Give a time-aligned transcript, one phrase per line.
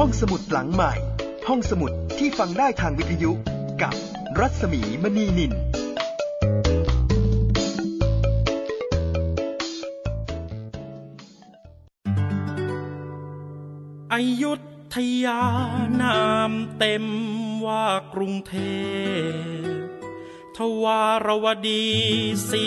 [0.00, 0.92] ห้องสมุดหลังใหม่
[1.48, 3.32] ห้องสมุดที่ฟังได้ทางวิทยุ
[3.82, 3.94] กับ
[4.38, 5.52] รัศมีมณีนิน
[14.12, 14.52] อยุ
[14.94, 15.42] ธยา
[16.00, 16.20] นา
[16.50, 17.06] มเต็ม
[17.66, 18.54] ว่ากรุงเท
[19.64, 19.76] พ
[20.56, 21.86] ทวารวดี
[22.50, 22.66] สี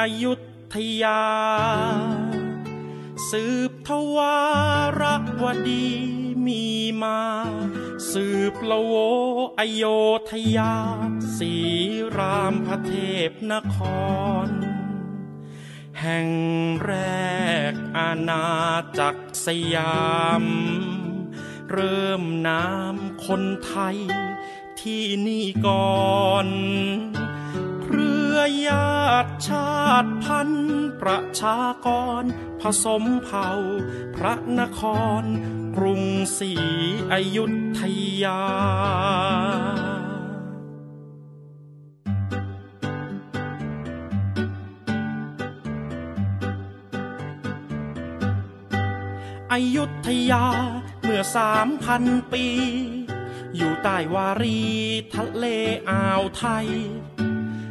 [0.00, 0.32] อยุ
[0.74, 1.20] ธยา
[3.30, 4.38] สืบ ทวา
[5.00, 5.02] ร
[5.42, 5.88] วดี
[6.46, 6.64] มี
[7.02, 7.20] มา
[8.10, 8.94] สืบละโว
[9.58, 9.84] อโย
[10.30, 10.74] ธยา
[11.36, 11.54] สี
[12.16, 12.94] รามพระเท
[13.28, 13.76] พนค
[14.46, 14.48] ร
[16.00, 16.30] แห่ง
[16.84, 16.92] แร
[17.70, 18.46] กอาณา
[18.98, 20.04] จักรสยา
[20.42, 20.44] ม
[21.70, 23.98] เริ่มน้ำคนไทย
[24.80, 26.48] ที่นี่ก่อน
[28.40, 29.70] รือญาติชา
[30.04, 31.88] ติพันธุ์ประชาก
[32.20, 32.24] ร
[32.60, 33.48] ผสมเผ่า
[34.16, 34.80] พระนค
[35.22, 35.24] ร
[35.76, 36.04] กรุง
[36.38, 36.52] ศรี
[37.12, 37.44] อยุ
[37.78, 37.80] ธ
[38.22, 38.42] ยา
[49.52, 50.46] อยุธยา
[51.02, 52.46] เมื่อสามพันปี
[53.56, 54.60] อยู่ใต้วารี
[55.14, 55.44] ทะเล
[55.90, 56.68] อ่าวไทย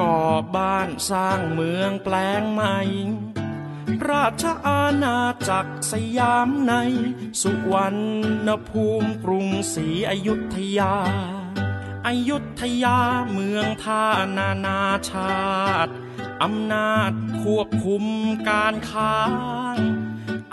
[0.00, 0.20] ก่อ
[0.56, 2.78] บ้านสร้างเมืองแปลงใหม่
[4.08, 5.18] ราชอาณา
[5.48, 6.74] จักรสยามใน
[7.42, 7.96] สุวรร
[8.46, 10.94] ณภูมิกรุงศรีอยุธยา
[12.06, 12.98] อยุธยา
[13.32, 14.04] เมืองท่า
[14.36, 15.40] นานาชา
[15.86, 15.92] ติ
[16.42, 17.12] อำนาจ
[17.42, 18.04] ควบคุม
[18.48, 19.16] การค้า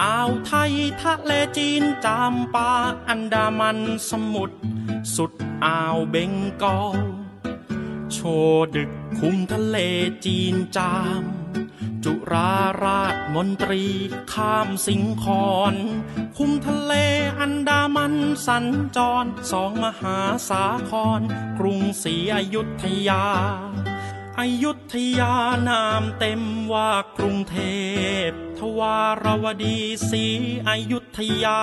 [0.04, 2.72] อ่าวไทยทะเลจีนจามปา
[3.08, 4.58] อันดามันสมุทร
[5.16, 5.32] สุด
[5.66, 6.32] อ่าวเบง
[6.64, 7.17] กอล
[8.14, 8.20] โช
[8.76, 9.78] ดึกคุมทะเล
[10.26, 11.24] จีนจาม
[12.04, 12.54] จุรา
[12.84, 13.84] ราชมนตรี
[14.34, 15.76] ข้ามสิงคอน
[16.38, 16.94] คุมทะเล
[17.40, 20.18] อันดามันสัญจรสองมหา
[20.50, 21.22] สาคร
[21.60, 23.26] กรุงศรีอยุธยา
[24.40, 25.34] อยุธยา
[25.70, 26.42] นามเต็ม
[26.74, 27.58] ว่ากรุงเท
[28.28, 29.78] พ ทวารวดี
[30.10, 30.26] ศรี
[30.68, 31.60] อยุธยา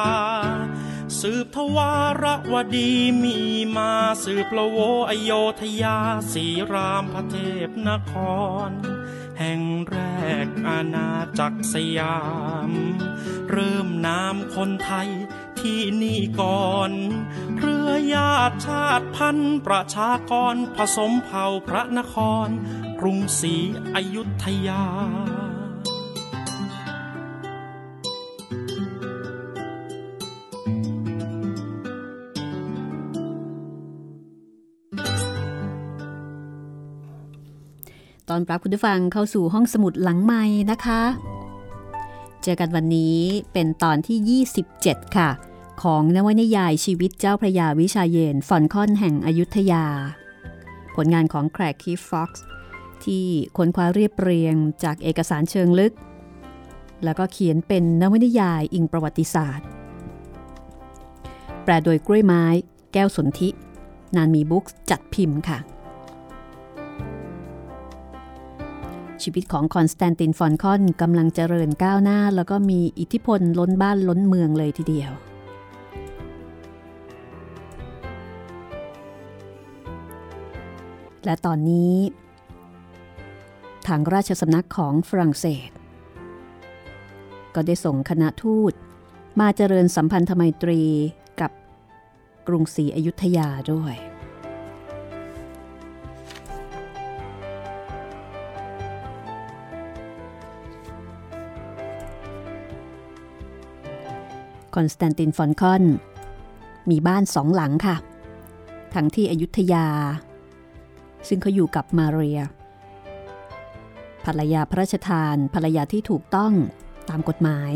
[1.20, 1.92] สืบทวา
[2.22, 2.90] รวดี
[3.22, 3.38] มี
[3.76, 3.92] มา
[4.24, 4.78] สืบละโว
[5.10, 5.98] อโยธยา
[6.32, 7.36] สีรามพระเท
[7.66, 8.12] พนค
[8.68, 8.70] ร
[9.38, 9.98] แห่งแร
[10.44, 12.18] กอาณาจักรสยา
[12.68, 12.70] ม
[13.50, 15.08] เริ่มนามคนไทย
[15.60, 16.92] ที่นี่ก่อน
[17.58, 22.16] เรือญาติชาติพันธุ์ประชากรผสมเผ่าพระนค
[22.46, 22.48] ร
[23.00, 23.54] กรุงศรี
[23.94, 24.84] อยุธยา
[38.34, 41.02] อนรับคุณผู้ฟังเข้าสู่ห้องสมุดหลังไม้นะคะ
[42.42, 43.18] เจอกันวันนี้
[43.52, 44.42] เป็นตอนที่
[44.76, 45.30] 27 ค่ะ
[45.82, 49.84] ของนวนิยายชีวิตเจ้าพระยาวิชาเยนฟอนคอนแห่งอยุธยา
[50.94, 52.44] ผลงานของแครกคีฟฟ็อกซ์
[53.04, 53.24] ที่
[53.56, 54.54] ค้นคว้าเรียบเรียง
[54.84, 55.94] จากเอกสารเชิงลึก
[57.04, 59.66] แล้วก็เขียนเป็นนวนิยายอิงประวัติศาสตร์
[61.64, 62.44] แปลโดยกล้วยไม้
[62.92, 63.48] แก้วสนธิ
[64.16, 65.58] นานมีบุ๊กจัดพิมพ์ค่ะ
[69.22, 75.12] ชีวิตของคอนสแตนตินฟอนคอนกำลังเจริญก้าวหน้า แล้วก็มีอิทธิพลล้นบ้านล้นเมืองเลยทีเดียว
[81.24, 81.94] และตอนนี้
[83.86, 85.70] ทางราชสำนักของฝรั่งเศส
[87.54, 88.72] ก็ได้ส่งคณะทูต
[89.40, 90.80] มาเจริญสัมพันธไมตรี
[91.40, 91.50] กับ
[92.48, 93.94] กรุงศรีอยุธยาด้วย
[104.74, 105.84] คอนสแตนตินฟอลคอน
[106.90, 107.96] มีบ้านสองหลังค่ะ
[108.94, 109.86] ทั้งที่อยุธยา
[111.28, 112.40] ซึ่งเขาอยู่กับมาเรีย
[114.24, 116.52] ภรรยาพระราชทานภรรยาที่ถูกต้อง
[117.08, 117.72] ตามกฎหมาย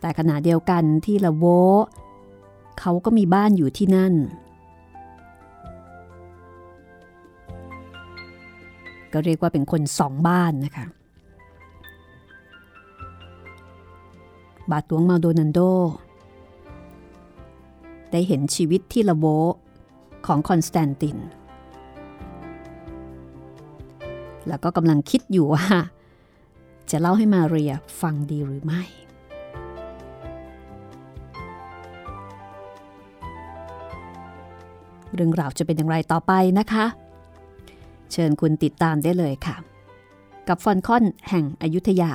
[0.00, 1.44] แต่ขณะเดียวกันที่ละโว
[2.80, 4.14] เขาก็มีบ้านอยู่ที่นั่น
[9.12, 10.86] ก็เรียกว่าเป็นคนสองบ้านนะคะ
[14.72, 15.60] บาทหลวงมาโดนันโด
[18.10, 19.26] ได้เห็นชีวิตที่ละโว
[20.26, 21.18] ของคอนสแตนติน
[24.48, 25.66] แล้วก็กำลังคิดอยู่ว่า
[26.90, 28.82] จะเล่าให้มาเรียฟังดีหรือไม่
[35.14, 36.86] เรื่องราวจะเป็นอย่างไรต่อไปนะคะ
[38.12, 39.56] เชิญคุณติดตามได้เลยค่ะ
[40.48, 42.12] กับฟอนคอนแห่งอยุธยา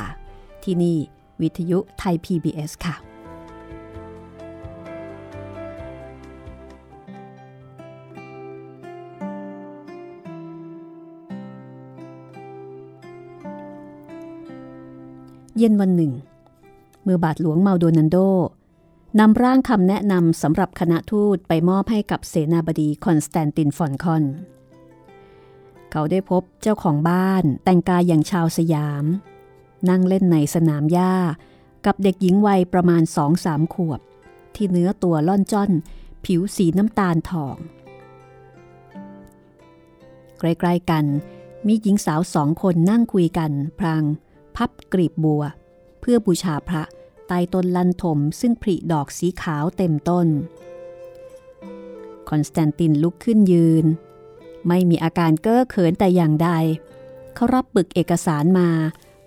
[0.64, 0.98] ที่นี่
[1.42, 2.96] วิทยุไทย PBS ค่ะ
[15.58, 16.14] เย็นวันหนึ่ง
[17.04, 18.18] เมื่อบาทหลวงมาโดนันโด
[19.20, 24.24] นำร่างคำแนะนำสำหรับคณะทูตไปมอบให้กับเสนาบดีคอนสแตนตินฟอลคอน
[25.92, 29.06] เขาได้พบเจ้าของบ้านแต่งกายอย่างชาวสยาม
[29.90, 31.14] นั่งเล่นในสนามหญ้า
[31.86, 34.02] กับเด็กหญิงวัยประมาณสองสามขวบ
[34.56, 35.72] ที่เนื้อตัวล่อนจ้อน
[36.26, 37.56] ผิวสีน้ำตาลทอง
[40.40, 41.06] ใกล้ๆกัน
[41.68, 44.04] มีหญิงสาวสองคนนั่งคุยกันพราง
[44.56, 45.44] พับกรีบบัว
[46.00, 46.84] เพื่อบูชาพระ
[47.28, 50.28] ใต้ต้นลันถมซึ่งผลิดอกสีขาวเต็มต้น
[52.30, 53.86] คอนสแตนตินลุกขึ้นยืน
[54.68, 56.50] ไม่มีอาการเก้อเขินแต่อย่างใด
[57.36, 58.70] เขารับปึกเอกสารมา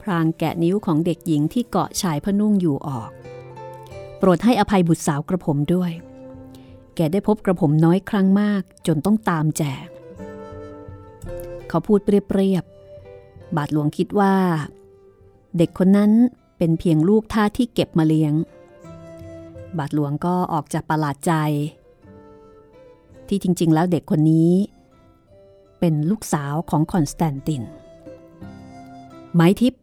[0.03, 3.11] พรางแกะนิ้วของเด็กหญิงที่เกาะชายพนุ่งอยู่ออก
[4.19, 5.93] โปรดให้อภัยบุตรสาวกระผมด้วย
[6.95, 9.87] แกได้พบกระผมน้อยครั้งมากจนต้องตามแจก
[11.69, 14.35] เขาพูดเปรียบๆบาทหลวงคิดว่า
[15.59, 16.13] เด็กคนนั้น
[16.59, 18.33] เป็นเพียงลูกท่าที่เก็บมาเลี้ยง
[19.79, 21.33] บาทหลวงก็ออกจากประหลาดใจ
[23.29, 24.53] ที่จริง ๆ แล้วเด็กคนนี้
[25.81, 27.63] เป็นลูกสาวของคอนสแตนติน
[29.35, 29.83] ไม้ทิพย์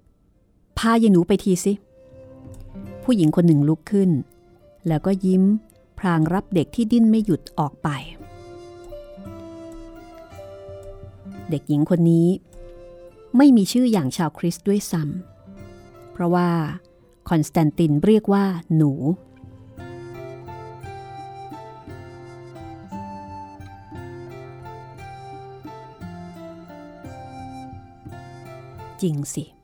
[0.78, 1.74] พายายหนูไปทีสิ
[3.04, 4.12] ผู้หญิงคนหนึ่งลุกขึ้น
[4.88, 5.44] แล้วก็ยิ้ม
[6.00, 7.90] พรางรับเด็กที่ดิ้นไม่หยุดออกไป
[11.50, 12.28] เด็กหญิงคนนี้
[13.38, 16.50] ไม่มีชื่ออย่างชาวคริสต์ด้วยซ้ำเพราะว่า
[17.30, 18.92] คอนสแตนตินเรียกว่าหนู
[29.02, 29.57] จริงสิ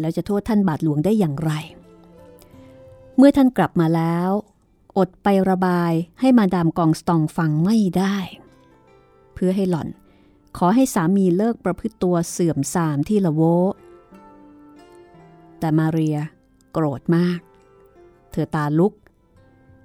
[0.00, 1.52] แล้วจะโทษท่านบาทหลวงได้อย่างไร
[3.16, 4.30] เมื่อท่านกลับมาแล้ว
[4.98, 8.16] อดไประบายให้มาดามกองสตองฟังไม่ได้
[9.34, 9.88] เพื่อให้หล่อน
[10.56, 13.42] ขอให้สามีเลิกประพฤติตัวเสื่อมทรามที่ละโว
[15.58, 16.18] แต่มาเรีย
[16.72, 17.40] โกรธมาก
[18.32, 18.92] เธอตาลุก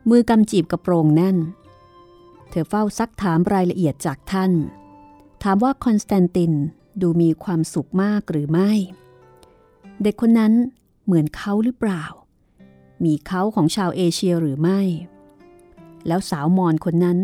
[0.10, 1.38] มือกำจีบกระโปรงแน่น
[2.50, 4.52] เธอเฝ้าซักถามรายละเอียดจากท่าน
[5.44, 6.54] ถามว่าคอนสแตนติน
[7.02, 8.72] ดูมีความสุขมากหรือไม่
[10.04, 10.54] เด็กคนนั้น
[11.06, 12.04] เหมือนเขาหรือเปล่า
[13.04, 14.80] มีเขาของชาวเอเชียหรือไม่
[16.08, 17.18] แล้วสาวมอนคนนั้น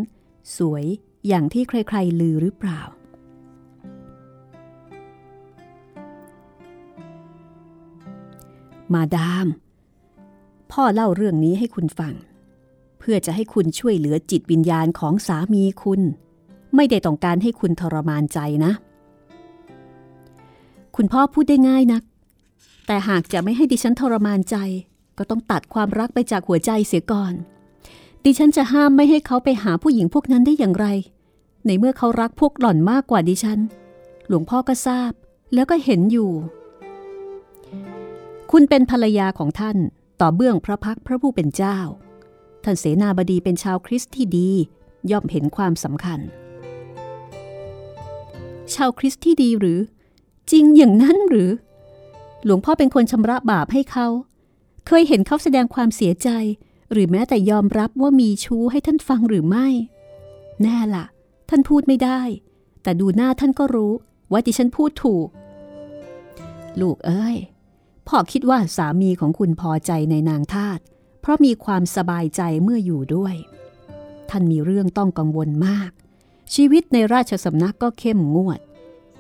[0.58, 0.86] สวย
[1.28, 2.82] อย่างที่ใครๆลือหรือเปล่า
[8.94, 9.48] มาดาม
[10.72, 12.14] พ่อเล่าเรื่องนี้ให้คุณฟัง
[13.00, 16.02] เพื่อจะให้คุณช่วยเหลือจิตวิญญาณของสามีคุณ
[16.76, 18.72] ไม่ได้ต้องการให้คุณทรมานใจนะ
[20.96, 22.04] คุณพ่อพูดได้ง่ายนัก
[22.92, 24.56] แต่หากจะไม่ให้ดิฉันทรมานใจ
[25.18, 27.34] ก็ต้องตัดความรักไปจากหัวใจเสียก่อน
[28.26, 30.88] ดิฉันจะห้ามไม่ให้เขาไปหาผู้หญิงพวกนั้นได้อย่างไร
[31.66, 33.60] ในเมื่อเขารักพวกหล่อนมากกว่าดิฉัน
[34.28, 35.12] หลวงพ่อก็ทราบ
[35.54, 36.32] แล้วก็เห็นอยู่
[38.52, 39.78] คุณเป็นภรรยาของท่าน
[40.22, 41.78] ต่อเบื้องพระพักพระผู้เป็นเจ้า
[42.64, 44.50] ท่านเสนาบดีเป็นชาวคริสต์ที่ดี
[45.12, 46.20] ย่อมเห็นความสำคัญ
[48.74, 49.80] ชาวคริสต์ที่ดีหรือ
[50.52, 51.52] จริงอย่างนั้นหรือ
[52.46, 54.08] หลวงพ่อเป็นคนชำระบาปให้เขา
[54.88, 56.30] เคยเห็นเขาแสดงความเสียใจ
[56.92, 59.68] หรือแม้แต่ยอมรับว่ามีชู้ให้ท่านฟังหรือไม่
[60.62, 61.06] แน่ละ่ะ
[61.50, 62.22] ท่านพูดไม่ได้
[62.84, 63.94] แต่ดูหน้าท่านก็รู้
[64.32, 65.28] ว่าดิฉันพูดถูก
[66.82, 67.38] ลูกเอ้ย
[68.08, 70.80] พ่อคิดว่าสามีของคุณพอใจในนางทาต
[71.22, 73.36] เพราะมีความสบายใจเมื่ออยู่ด้วย
[74.30, 75.92] ท่านมีเรื่องต้องกังวลมาก
[76.56, 78.60] ชีวิตในราชสำนักก็เข้มงวด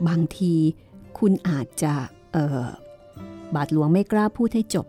[0.07, 0.53] บางที
[1.17, 1.93] คุณอาจจะ
[2.33, 2.65] เออ
[3.55, 4.87] บาทหลวงไม่กล้าพูดให้จบ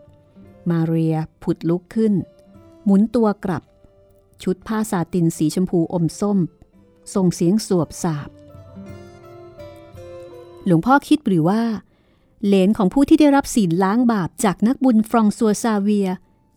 [0.70, 2.14] มาเรียผุดลุกขึ้น
[2.84, 3.62] หมุนตัวกลับ
[4.42, 6.38] ชุดผ้าสาตินสีชมพูอมส้ม
[7.14, 8.28] ส่งเสียงสวบสาบ
[10.66, 11.62] หลวงพ่อคิดหรือว่า
[12.46, 16.08] เหลนของผู้ที่ได้รับศีลล้างบาปจากนักบุญฟรองซัวซาเวีย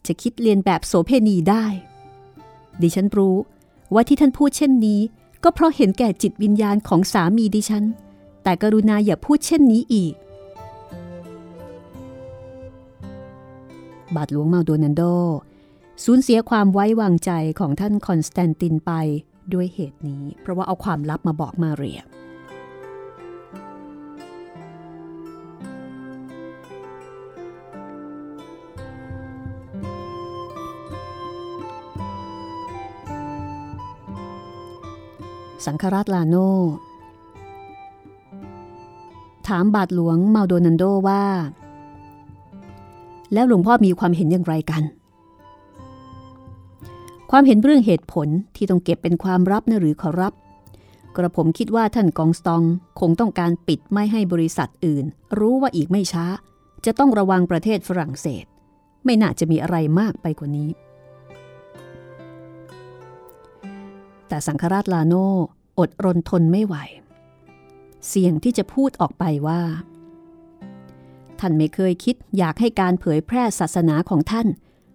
[0.08, 1.66] จะคิดเลียนแบบโสเพณีได้
[2.82, 3.36] ดิฉันรู้
[3.94, 5.02] ว่าที่ท่านพูดเช่นนี้
[5.44, 7.86] ก็เพราะเห็นแก่จิตวิญญาณของสามีดิฉัน
[8.44, 10.14] แต่กรุณาอย่าพูดเช่นนี้อีก
[14.16, 15.04] บาทหลวงมาโดนันโด
[16.04, 18.92] สูญเสียความไว้วางใจของท่านคอนสแตนตินไป
[19.54, 22.02] ด้วยเหตุนี้ เพราะว่าเอาความลับมาบอกมาเรีย
[35.66, 36.36] สังฆราชลาโน
[39.48, 41.24] ถามบาทหลวงมาโดนันโดว่า
[43.34, 44.84] แล้วหลวงพ่อมีความเห็นอย่างไรกัน
[47.32, 50.34] ความเห็นเรื่องเหตุผลที่ต้องเก็บเป็นความลับนะหรือขอรับ
[51.16, 52.64] กระผมคิดว่าท่านกองสตอง
[53.00, 55.06] คงต้องการปิดไม่ให้บริษัทอื่น
[55.40, 56.26] รู้ว่าอีกไม่ช้า
[56.86, 58.46] จะต้องระวังประเทศฝรั่งเศส
[59.06, 60.70] ไม่น่าจะมีอะไรมากไปกว่านี้
[64.28, 65.16] แต่สังฆราชลาโน
[65.80, 66.76] อดรนทนไม่ไหว
[68.08, 69.62] เสี่ยงที่จะพูดออกไปว่า
[71.46, 74.48] ท่านไม่เคยคิดอยากให้การเผยแพร่ศาสนาของท่าน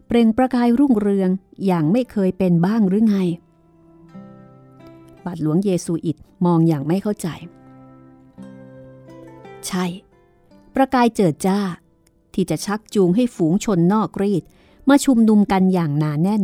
[0.07, 1.31] เปล่งประกายรุ่งเรือง
[1.67, 3.17] อย่างไม่เคยเป็นบ้างหรือไง
[5.25, 7.29] บาทหลวงเยซูอิตมองอย่างไม่เข้าใจ
[9.67, 9.85] ใช่
[10.75, 11.59] ประกายเจิดจ้า
[12.35, 14.43] ที่จะชักจูงให้ฝูงชนนอกรีด
[14.89, 16.43] มาชุมนุมกันอย่างหนาแน่น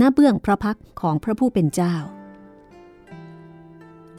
[0.00, 1.94] ณเบื้องพระพักของพระผู้เป็นเจ้า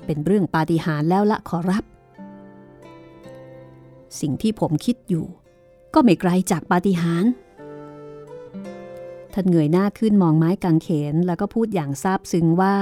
[0.06, 1.84] เป็นเรื่องปาฏิหาริย์แล้วละขอรับ
[4.22, 5.26] สิ่งที่ผมคิดอยู่
[5.94, 7.32] ก็ไม่ไกลจากปาฏิหาริย์
[9.34, 12.76] ท่านเงยหน้าขึ้นมองไม้กางเขนแล้วก็พูดอย่างซาบซึ้งว่า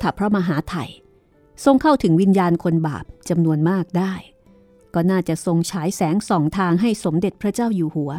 [0.00, 0.84] ถ้าพระมหาไถ่
[1.64, 4.12] ทรงเข้าถึงวิญญาณคนบาปจำนวนมากได้
[4.94, 8.12] ก็น่าจะทรงฉายแสงส่องทางให้สมเด็จพระเจ้าอยู่หัว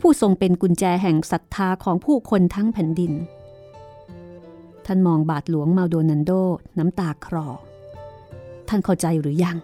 [0.00, 3.12] ผู้ทรงเป็นกุญแจแห่งศรัทธาของผู้คนทั้งแผ่นดิน
[4.86, 6.32] ท่านมองบาทหลวงมาโดนันโด
[6.78, 7.46] น้ำตาคลอ
[8.68, 9.56] ท่านเข้าใจหรือยัง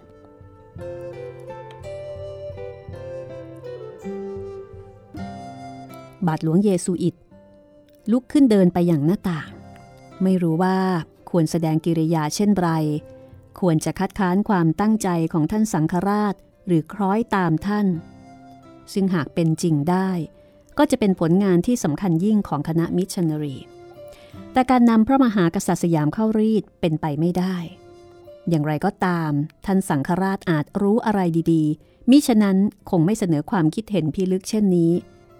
[6.27, 7.15] บาทหลวงเยซูอิต
[8.11, 9.49] ลุกขึ้นเดินไปอย่างหน้าต่าง
[10.23, 10.77] ไม่รู้ว่า
[11.29, 12.69] ควรแสดงกิริยาเช่นไร
[13.59, 16.35] ควรจะคัดค้านความตั้งใจของท่านสังฆราช
[16.67, 17.87] หรือคล้อยตามท่าน
[18.93, 20.09] ซึ่งหากเป็นจริงได้
[20.77, 23.57] ก็จะเป็นผลงานที่สำคัญยิ่งของคณะมิชชันนารี
[24.53, 27.55] แต่การนำพระมหากษัตริย์สยามเข้ารีดเป็นไปไม่ได้
[28.49, 29.31] อย่างไรก็ตาม
[29.65, 31.21] ท่านสังฆราชอาจรู้อะไร
[31.53, 32.57] ดีๆ มิฉะนั้น
[32.89, 34.91] คงไม่เสนอความคิดเห็นพิลึกเช่นนี้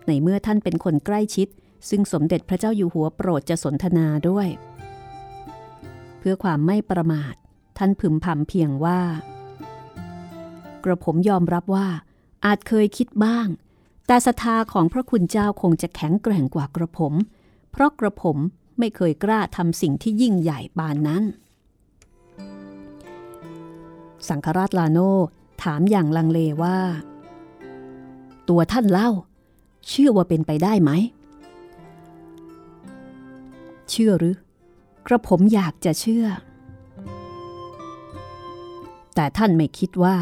[0.08, 1.48] ในเมื่อท่านเป็นคนใกล้ชิด
[1.90, 4.48] ซึ่งสมเด็จพระเจ้าอยู่หัวโปรดจะสนทนาด้วย
[6.20, 7.34] เพื่อความไม่ประมาท
[7.78, 9.02] ท่านพึมพำเพียงว่า
[10.84, 11.88] กระผมยอมรับว่า
[12.46, 13.48] อาจเคยคิดบ้าง
[14.08, 17.14] แต่ศรัทธาของพระคุณเจ้าคงจะแข็งแกร่งกว่ากระผม
[17.72, 18.38] เพราะกระผม
[18.80, 21.24] ไม่เคยกล้าทำสิ่งที่ยิ่งใหญ่ปานนั้น
[24.28, 25.00] สังฆราชลาโน
[25.64, 26.78] ถามอย่างลังเลว่า
[28.50, 29.10] ตัวท่านเล่า
[29.90, 30.92] เชื่อว่าเป็นไปได้ไหม
[33.90, 34.36] เชื่อหรือ
[35.08, 36.26] กระผมอยากจะเชื่อ
[39.16, 40.18] แต่ท่านไม่คิดว่า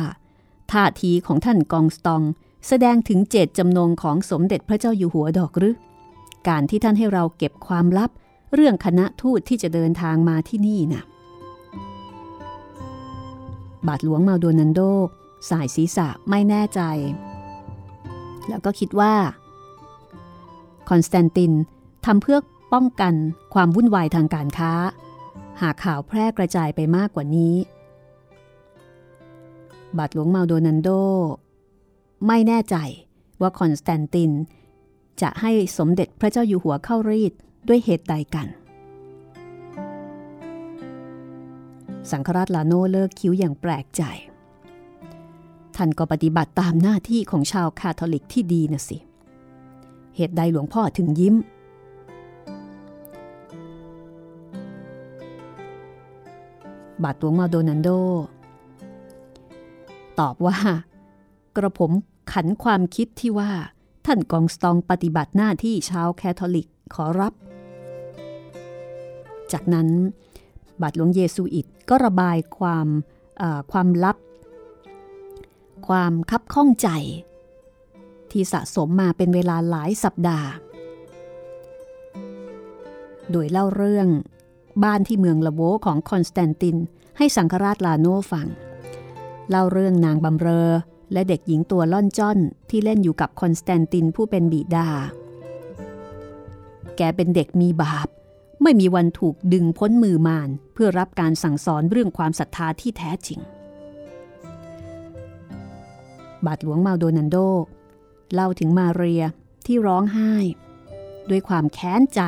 [0.71, 2.21] ท่าทีของท่านกองสตอง
[2.67, 5.75] แสดงถึงเจตจำนงของสมเด็จพระเจ้าอยู่หัวดอกหรือ
[6.47, 8.09] การที่ท่านให้เราเก็บความลับ
[8.53, 11.03] เรื่องคณะทูตที่จะเดินทางมาที่นี่นะ่ะ
[13.87, 14.79] บาทหลวงมาโดนันโด
[15.49, 16.81] สายศีรษะไม่แน่ใจ
[18.47, 19.13] แล้วก็คิดว่า
[20.89, 21.51] คอนสแตนติน
[22.05, 22.39] ทำเพื่อ
[22.73, 23.13] ป้องกัน
[23.53, 24.71] ความวุ่นวายทางการค้า
[25.61, 27.55] หากข่าวแพร่กระจายไปมากกว่านี้
[29.97, 30.89] บาทหลวงมาโดนันโด
[32.27, 32.75] ไม่แน่ใจ
[33.41, 34.31] ว่าคอนสแตนติน
[35.21, 37.33] จะให้สมเด็จพระเจ้าอยู่หัวเข้ารีต
[37.67, 38.47] ด้วยเหตุใดกัน
[42.11, 44.03] สังฆราชลาโนเลิกคิ้วอย่างแปลกใจ
[45.75, 51.35] ท่านก็ปฏิบัติตามหน้าที่ของชาวคาทอลิกที่ดีนะสิเหตุใดหลวงพ่อถึงยิ้ม
[57.03, 57.89] บาทหลวงมาโดนันโด
[60.19, 60.57] ตอบว่า
[61.55, 61.91] กระผม
[62.31, 63.51] ขันความคิดที่ว่า
[64.05, 67.33] ท่านกองสตองปฏิบัติหน้าที่ชาวแคทอลิกขอรับ
[69.51, 69.87] จากนั้น
[70.81, 72.87] บาทหลวงเยซูอิตก็ระบายความ
[73.71, 74.17] ความลับ
[75.87, 76.89] ความคับข้องใจ
[78.35, 80.49] ที่สะสมมาเป็นเวลาหลายสัปดาห์
[83.31, 84.07] โดยเล่าเรื่อง
[84.83, 86.77] บ้านที่เมืองละโว้ของคอนสแตนติน
[87.17, 88.47] ให้สังฆราชลาโนฟัง
[89.49, 90.69] เล่าเรื่องนางบำเรอ
[91.13, 92.37] และเด็กหญิงตัวล่อนจ้อน
[92.69, 94.89] ที่เล่นอยู่กับคอนสแตนตินผู้เป็นบิดา
[96.97, 98.07] แกเป็นเด็กมีบาป
[98.61, 103.39] ไม่มีวันถูกดึงพ้นมือมารเพื่อรับการสั่งสอนเรื่องความศรัทธาที่แท้จริง
[106.45, 107.37] บาทหลวงมาโดนันโด
[108.33, 109.23] เล่าถึงมาเรีย
[109.65, 110.33] ที่ร้องไห้
[111.29, 112.21] ด้วยความแค้นใจ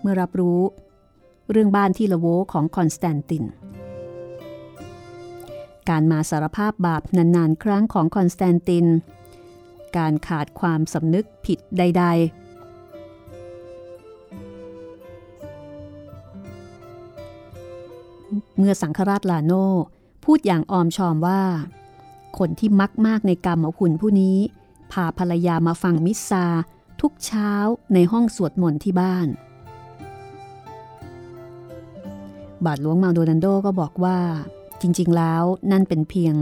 [0.00, 0.60] เมื่อรับรู้
[1.50, 3.44] เรื่องบ้านที่ละโว้ของคอนสแตนติน
[5.88, 8.86] การมาสารภาพบาปนานๆ ครั้งของคอนสแตนติน
[9.96, 12.40] การขาดความสำนึกผิดใด ๆ
[18.58, 19.52] เมื่อสังฆราชลาโน
[20.24, 21.42] พูดอย่างออมชอมว่า
[22.38, 24.36] คนที่มักมากในกรรมคุณผู้นี้
[24.92, 26.44] พาภรรยามาฟังมิสซา
[27.00, 27.50] ทุกเช้า
[27.94, 29.28] ในห้องสวดมนต์ที่บ้าน
[32.64, 34.18] บาทหลวงมาโดนันโดก็บอกว่า
[34.80, 36.34] จริง ๆ แล้วนั่นเป็นเพียง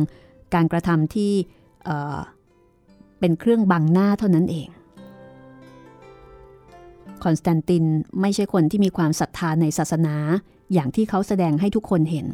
[0.54, 1.32] การกระทำที่
[1.84, 4.68] เเป็นเครื่องบังหน้าเท่านั้นเอง
[7.24, 7.84] คอนสแตนติน
[8.20, 10.16] ไม่ใช่คนที่มีความศรัทธาในศาสนา
[10.72, 12.26] อย่างที่เขาแสดงให้ทุกคนเห็น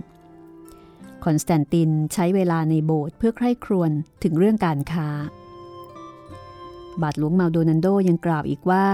[1.25, 3.91] คอนสแตนตินใช้เวลาในโบสถ์เพื่อใคร่ครวญ
[4.23, 5.09] ถึงเรื่องการค้า
[7.03, 8.87] บาทหลวงมาโดนันโดยังกล่าวอีกว่า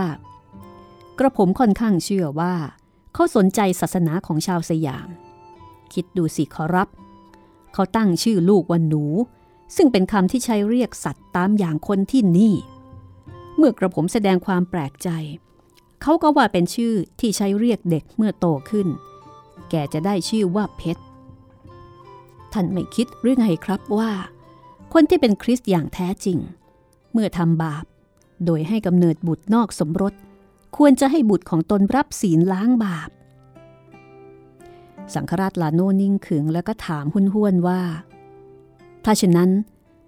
[1.18, 2.54] กระผมค่อนข้างเชื่อว่า
[3.14, 5.08] เขาสนใจศาสนาของชาวสยาม
[5.92, 6.88] คิดดูสิขอรับ
[7.74, 9.04] เขาตั้งชื่อลูกว่าหนู
[9.76, 12.54] ซึ่งเป็นคำที่ใช้เรียกสัตว์ตามอย่างคนที่นี่
[13.56, 15.08] เมื่อกระผมแสดงความแปลกใจ
[16.02, 18.88] เขาก็ว่าเป็นชื่อที่ใช้เรียกเด็กเมื่อโตขึ้น
[19.70, 21.02] แกจะได้ชื่อว่าเพชร
[22.52, 24.10] ท่านไม่คิดหรือไงครับว่า
[24.92, 26.38] คนที่เป็นคริสต์อย่างแท้จริง
[27.12, 27.84] เมื่อทำบาป
[28.44, 30.14] โดยให้กำเนิดบุตรนอกสมรส
[30.76, 33.10] ควรจะให้บุตรของตนรับศีลล้างบาป
[35.14, 37.80] สังฆราชลาโนนิ่งขึงแล้วก็ถามหุนห้วนว่า
[39.04, 39.50] ถ้าเช่นนั้น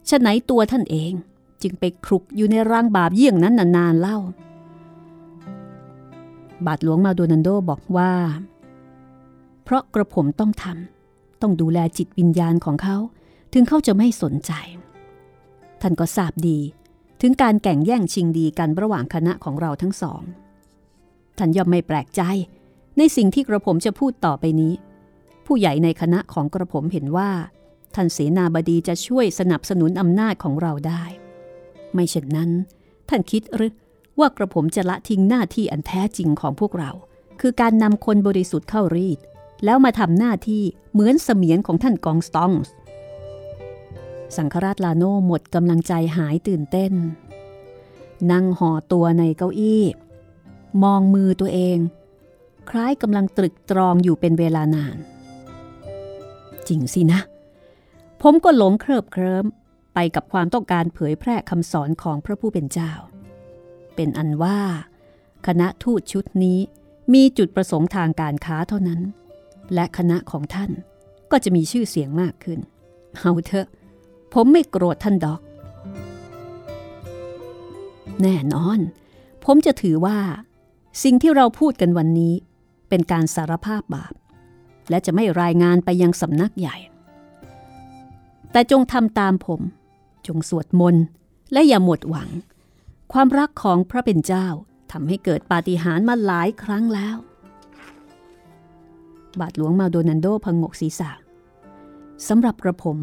[0.09, 1.13] ฉะไหนตัวท่านเอง
[1.63, 4.19] จึงไปครุกอยู่ในร่างบาปเยี่ยงนั้นนานๆเล่า
[6.67, 8.13] บาทหลวงมาโดนันโดบอกว่า
[9.63, 11.02] เพราะกระผมต้องทำ
[11.43, 12.97] ต้องดูแลจิตวิญญาณของเขา
[13.53, 14.53] ถึงเขาจะไม่สนใจ
[15.81, 16.59] ท่านก็ทราบดี
[17.21, 20.23] ถึงการแข่งแย่งชิงดีกันระหว่างคณะของเราทั้งสอง
[21.39, 22.23] ท่านย่อมไม่แปลกใจ
[22.99, 24.73] ในสิ่งที่กระผมจะพูดต่อไปนี้
[25.47, 27.31] ผู้ใหญ่ในคณะของกระผมเห็นว่า
[27.95, 31.05] ท่านเสนาบดีจะช่วยสนับสนุนอำนาจของเราได้
[31.95, 32.51] ไม่เช่นนั้น
[33.09, 33.73] ท่านคิดหรือ
[34.19, 36.91] ว่ากระผมจะละทิ้งหน้าที่อันแท้จริงของพวกเรา
[37.41, 39.19] คือการนำคนบริสุทธิ์เข้ารีด
[39.65, 42.73] แล้วมาทำหน้าที่เหมือนเสมียนของท่านกองสตองส์
[44.37, 46.93] สังฆราชลาโนหมดกำลังใจหายตื่นเต้น
[48.33, 49.85] นั่งห่อตัวในเก้าอี้
[50.83, 51.79] มองมือตัวเอง
[52.71, 54.97] คล้ายกำลังตรึกตรองอยู่เป็นเวลานาน
[56.69, 57.21] จริงสินะ
[58.23, 59.47] ผมก็หลงเคลิบเคลิ้ม
[59.95, 62.93] ไปกับความต้องการเผยแพร่คำสอนของพระผู้เป็นเจ้า
[63.95, 64.61] เป็นอันว่า
[65.47, 66.59] คณะทูตชุดนี้
[67.15, 69.01] มีจุดประสงค์ทางการค้าเท่านั้น
[69.75, 70.71] และคณะของท่าน
[71.31, 72.59] ก็จะมีชื่อเสียงมากขึ้น
[73.19, 73.67] เอาเถอะ
[74.33, 75.41] ผมไม่โกรธท่านดอก
[78.23, 78.79] แน่นอน
[79.45, 80.19] ผมจะถือว่า
[81.03, 82.35] สิ่งที่เราพูดกันวันนี้
[82.89, 84.15] เป็นการสารภาพบาป
[84.91, 86.77] และจะไม่รายงานไปยังสำนักใหญ่
[88.53, 89.61] แต่จงทำตามผม
[90.27, 91.05] จงสวดมนต์
[91.53, 92.31] และอย่าหมดหวัง
[93.13, 94.47] ความรักของพระเป็นเจ้า
[94.93, 97.17] ทำให้เกิดปาฏิหาริย์มาหลายครั้งแล้ว
[99.41, 101.11] บาทหลวงมาโดนันโดพงกศีรษะ
[102.29, 102.99] สำหรับกระผม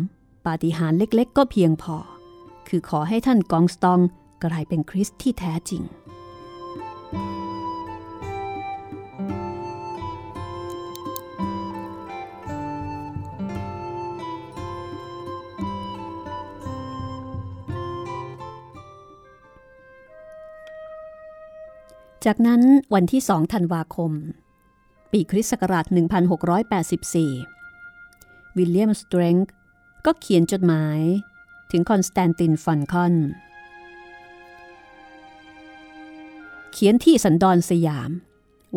[0.45, 1.97] ปาฏิหาริย์เล็กๆ ก็เพียงพอ
[2.67, 3.99] คือขอให้ท่านกองสตอง
[4.43, 5.83] กลายเป็นคริสที่แท้จริง
[22.25, 22.61] จากนั้น
[22.93, 24.11] วันที่สองธันวาคม
[25.11, 25.85] ปีคริสต์ศักราช
[27.41, 29.47] 1684 วิลเลียมสเตรงค์
[30.05, 30.99] ก็เขียนจดหมาย
[31.71, 33.13] ถึงคอนสแตนตินฟอลคอน
[36.71, 38.11] เขียนที่สันดอนสยาม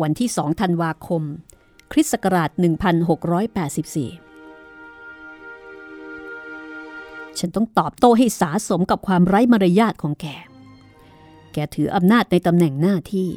[0.01, 1.23] วันที่ 2 ธันวาคม
[1.91, 2.57] คริสต์ศักราช 1684
[7.39, 10.25] ฉันต้องตอบโต้ให้สาสมกับความไร้มารยาทของแก
[11.53, 13.29] แกถืออำนาจในตำแหน่งหน้าที่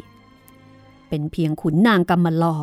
[1.08, 2.56] เป็นเพียงขุนนางกำมลอ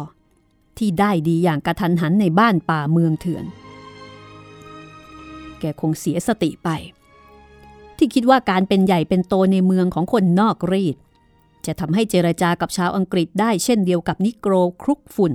[0.78, 3.46] ที่ได้ดีอย่างกระทันหันในบ้านป่าเมืองเถื่อน
[5.60, 6.70] แกคงเสียสติไป
[7.98, 10.96] ที่คิดว่าการเป็นใหญ่เป็นโตในเมืองของคนนอกรีด
[11.66, 15.34] จะทำให้เจรจากับชาวอังกฤษได้เช่นเดียวกับนิโกรครุกฝุ่น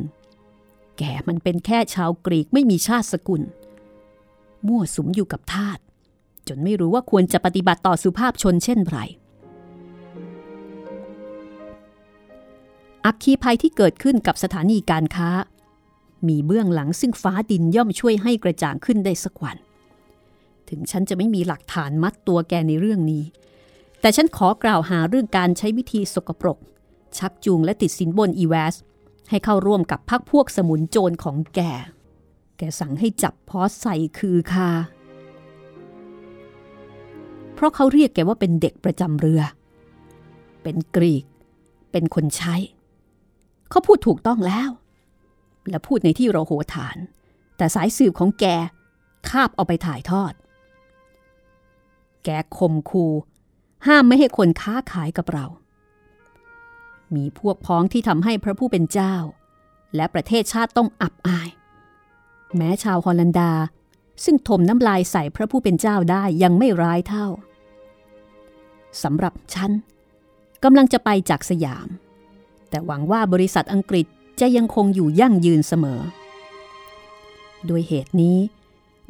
[0.98, 3.42] แกมันเป็นแค่ชาวกรีกไม่มีชาติสกุล
[4.66, 5.78] มั่วสุมอยู่กับทาส
[6.48, 8.98] จนไม่รู้ว่าควรจะปฏิบัติต่อสุภาพชนเช่นไร
[13.04, 15.30] อักคีภัยที่เกิดขึ้นกับสถานีการค้า
[16.28, 19.56] มีเบื้องหลังซึ่งฟ้าดินย่อมช่วยให้กระจ่างขึ้นได้สักวัน
[20.68, 23.24] ถึงฉันจะไม่มีหลักฐานมัดตัวแกในเรื่องนี้
[24.00, 26.58] แต่ฉันขอกล่าวหาเรื่องการใช้วิธีสกปรก
[27.18, 28.74] ชักจูงและติดสินบนอีเวส
[29.30, 31.60] ให้เข้าร่วมกับพักพวกสมุนโจรของแก
[32.58, 34.70] แกสั่งให้จับพอสใส่คือคา
[37.54, 39.42] เพราะเขาเรียกแกว่าเป็นเด็กประจำเรือ
[40.62, 41.24] เป็นกรีก
[41.92, 42.54] เป็นคนใช้
[43.70, 44.70] เขาพูดถูกต้องแล้ว
[45.70, 46.96] และพูดในที่เราโหฐาน
[47.56, 48.44] แต่สายสืบของแก
[49.28, 50.32] คาบเอาไปถ่ายทอด
[52.24, 53.06] แกคมคู
[53.86, 55.46] ห้ามไม่ให้คนค้าขายกับเรา
[57.14, 59.14] มีพวกพ้องที่ทำให้พระผู้เป็นเจ้า
[59.96, 61.48] และประเทศชาติต้องอับอาย
[62.56, 63.52] แม้ชาวฮอลันดา
[64.24, 67.26] ซึ่งถมน้ำลายใส่พระผู้เป็นเจ้าได้ยังไม่ร้ายเท่า
[69.02, 69.70] สำหรับฉัน
[70.64, 71.88] กำลังจะไปจากสยาม
[72.68, 74.06] แต่หวังว่าบริษัทอังกฤษ
[74.40, 76.00] จะยังคงอยู่ยั่งยืนเสมอ
[77.66, 78.38] โดยเหตุนี้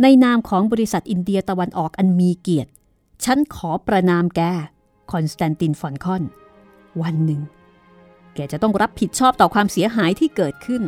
[0.03, 2.71] ในนามของบริษัทอินเดียตะวันออกอันมีเกียรติ
[3.25, 4.41] ฉันขอประณามแก
[5.13, 6.23] คอนสแตนตินฟอลคอน
[7.03, 7.41] วันหนึ่ง
[8.35, 10.83] แกจะต้องรับผิดชอบต่อความเสียหายที่เกิดขึ้น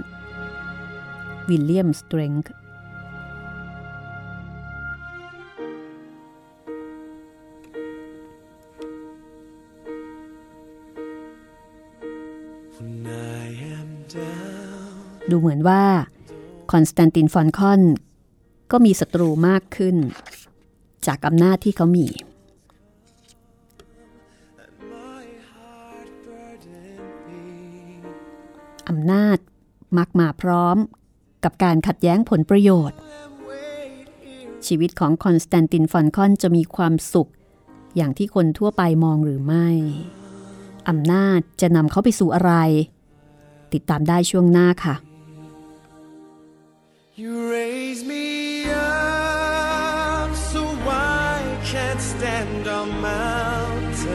[1.49, 2.53] วิลเลียมสเตรงค์
[15.31, 15.83] ดูเหมือนว่า
[16.73, 17.83] คอนสแตนตินฟอลคอน
[18.71, 19.97] ก็มีศัตรูมากขึ้น
[21.07, 22.07] จากอำนาจที่เขามี
[28.89, 29.39] อำนาจ
[29.99, 30.77] มักมาพร้อม
[31.45, 32.99] กับการขัดแย้งผลประโยชน์
[34.67, 37.31] ชีวิตของคอนสแตนตินฟอลคอนจะมีความสุข
[37.97, 39.69] อย่างที่คนทั่วไปมองหรือไม่
[40.89, 42.53] อำนาจจะนำเขาไปสู่อะไร
[43.73, 44.95] ติดตามได้ช่วงหน้าค่ะ
[47.21, 54.07] You raise me up so I can't stand on mountains.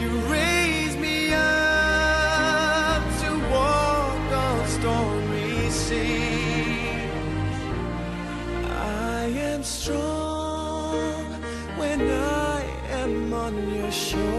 [0.00, 6.98] You raise me up to walk on stormy seas.
[8.66, 11.26] I am strong
[11.78, 14.32] when I am on your shoulders.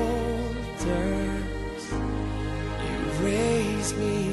[2.83, 4.30] You raise me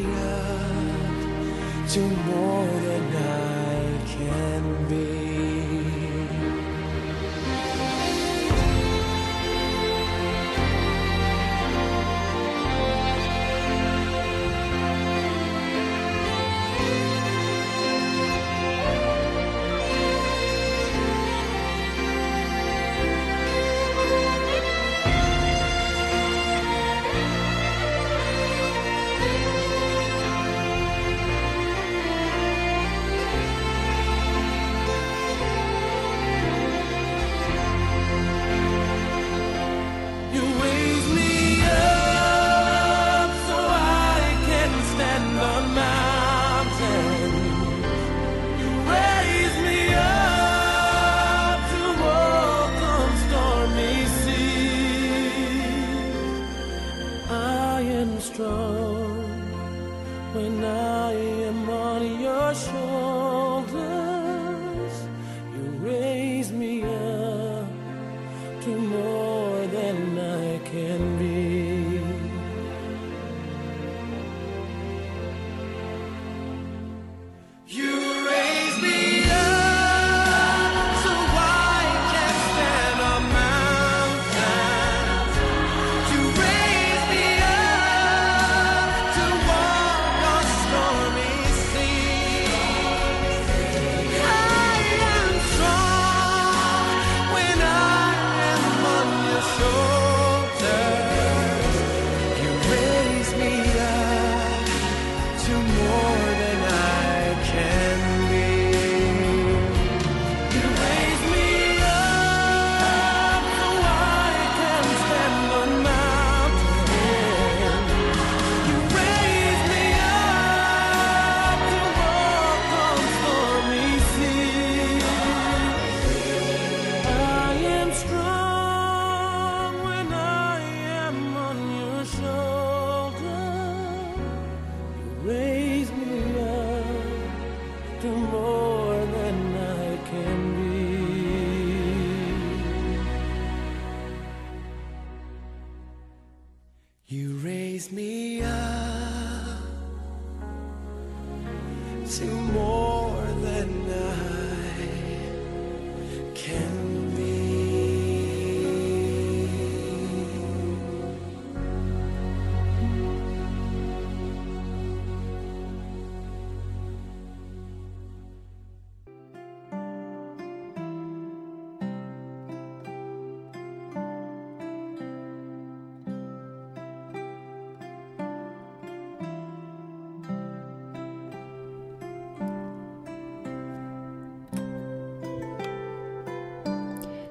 [1.88, 3.58] to more than I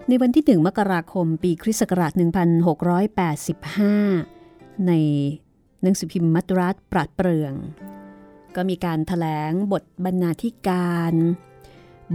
[0.10, 2.12] ในวันที่ 1 มกราคม ปีคริสต์ศักราช
[3.90, 4.92] 1685 ใน
[5.82, 7.54] หนังสือพิมพ์มัตรัสปราดเปรือง
[8.56, 11.14] ก็มีการถแถลงบทบรรณาธิการ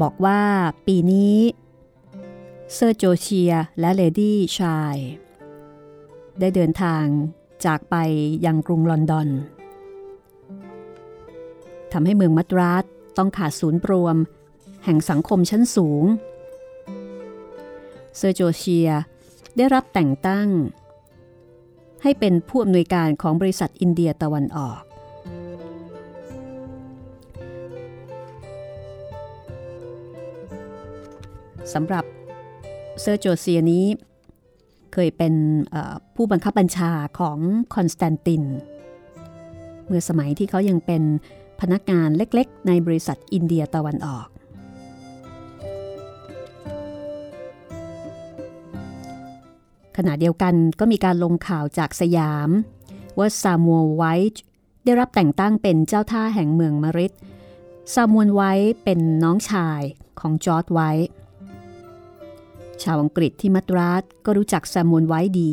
[0.00, 0.40] บอกว่า
[0.86, 1.38] ปีนี้
[2.74, 4.96] เซอร์โจเชียและเลดี้ชาย
[6.40, 7.04] ได้เดินทาง
[7.66, 7.96] จากไป
[8.46, 9.28] ยังกรุงลอนดอน
[11.92, 12.84] ทำให้เมืองมัตรัส
[13.16, 14.16] ต้องขาดศูนย์รวม
[14.84, 16.04] แห่งสังคมชั้นสูง
[18.16, 18.88] เซอร์โจเซีย
[19.56, 20.48] ได้รับแต่งตั้ง
[22.02, 24.80] ให้เป็นผู้อำนวยการของบริษัทอินเดียตะวันออก
[31.72, 32.04] สำหรับ
[33.00, 33.84] เซอร์โจเซียนี้
[34.92, 35.34] เคยเป็น
[36.16, 37.38] ผู้บังคับบัญชาของ
[37.74, 38.42] คอนสแตนติน
[39.86, 41.02] เมื่อสมัยที่เขายังเป็น
[41.60, 44.26] พนักงานเล็กๆ ในบริษัทอินเดียตะวันออก
[49.96, 52.48] ขณะเดียวกันก็มีการลงข่าวจากสยาม
[53.18, 54.02] ว่าซามัวไว
[54.32, 54.42] ท์
[54.84, 57.12] ได้รับแต่งตั้งเป็นเจ้าท่าแห่งเมืองมะริด
[57.94, 59.82] ซามัวไวท์เป็นน้องชาย
[60.20, 61.08] ของจอร์จไวท์
[62.82, 65.52] ชาวอังกฤษที่มัทราสก็รู้จักซามัวไวท์ดี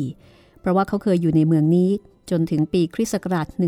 [0.60, 1.90] เพราะว่าเขาเคยอยู่ในเมืองนี้
[2.30, 3.58] จนถึงปีคริสต์ศักราช 1679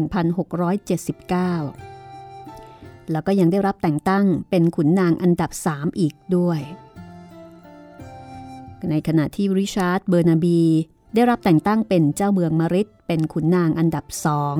[3.10, 6.60] แล้วก็ยังได้รับแต่งตั้งเป็นขุนนางอันดับ 3 อีกด้วย
[8.90, 10.60] ในขณะที่ริชาร์ดเบอร์นาบี
[11.14, 14.56] ได้รับแต่งตั้งเป็นเจ้าเมืองมาริดเป็นขุนนางอันดับสอง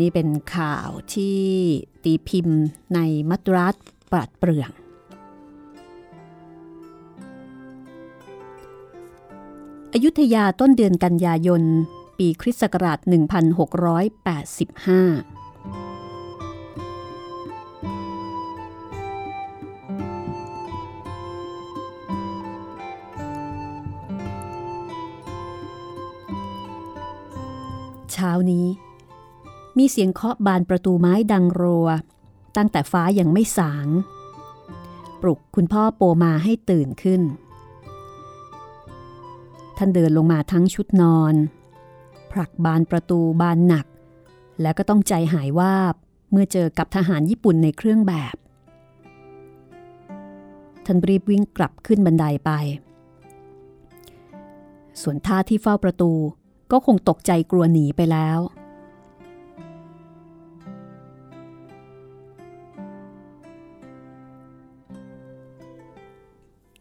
[0.00, 1.38] นี่เป็นข่าวที่
[2.04, 2.60] ตีพิมพ์
[2.94, 2.98] ใน
[3.30, 3.74] มัตรัส
[4.10, 4.70] ปราดเปรื่อง
[9.92, 11.62] อยุธยาต้นเดือนกันยายน
[12.18, 13.08] ปีคริสต์ศักราช 1685
[28.52, 28.66] นี้
[29.78, 31.88] มีเสียงเคาะบานประตูไม้ดังรัว
[32.56, 33.88] ตั้งแต่ฟ้ายังไม่สาง
[35.20, 37.22] ปลุกคุณพ่อโปมาให้ตื่นขึ้น
[39.76, 41.34] ท่านเดินลงมาทั้งชุดนอน
[42.32, 43.86] ผลักบานประตูบานหนัก
[44.62, 45.94] แล้วก็ต้องใจหายวาบ
[46.30, 48.36] เมื่อเจอกับทหารญี่ปุ่นในเครื่องแบบ
[50.86, 52.50] ท่านรีบวิ่งกลับขึ้นบันไดไป
[55.02, 56.12] ส่วนท่าที่เฝ้าประตู
[56.72, 58.38] ก็คงตกใจกลัวหนีไปแล้ว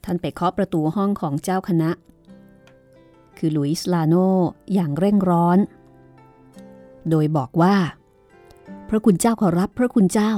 [0.04, 1.90] ท่านไปเคาะประตูห้องของเจ้าคณะ
[3.38, 4.16] คือลุยส์ลาโน
[4.74, 5.60] อย่างเร่งร้อน
[7.10, 7.76] โดยบอกว่า
[8.90, 10.32] พระคุณเจ้าขอรับพระคุณเจ้า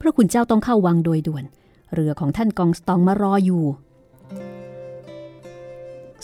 [0.00, 1.44] พระคุณเจ้าต้องเข้าวังโดยด่วน
[1.94, 3.64] เรือของท่านกองสตองมารออยู่